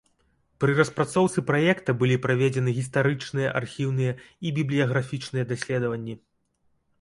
Пры 0.63 0.71
распрацоўцы 0.79 1.43
праекта 1.49 1.93
былі 2.01 2.17
праведзены 2.23 2.73
гістарычныя, 2.79 3.51
архіўныя 3.61 4.17
і 4.17 4.47
бібліяграфічныя 4.61 5.45
даследаванні. 5.55 6.19